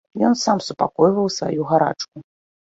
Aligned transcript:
Ён 0.29 0.33
сам 0.43 0.63
супакойваў 0.69 1.31
сваю 1.37 1.71
гарачку. 1.75 2.27